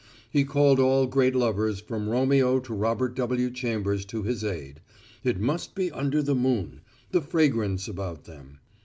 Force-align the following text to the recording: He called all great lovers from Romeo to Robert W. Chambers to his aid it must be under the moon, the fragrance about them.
He 0.31 0.45
called 0.45 0.79
all 0.79 1.05
great 1.05 1.35
lovers 1.35 1.79
from 1.79 2.09
Romeo 2.09 2.59
to 2.61 2.73
Robert 2.73 3.15
W. 3.17 3.51
Chambers 3.51 4.03
to 4.05 4.23
his 4.23 4.43
aid 4.43 4.81
it 5.23 5.39
must 5.39 5.75
be 5.75 5.91
under 5.91 6.23
the 6.23 6.33
moon, 6.33 6.81
the 7.11 7.21
fragrance 7.21 7.87
about 7.87 8.23
them. 8.23 8.57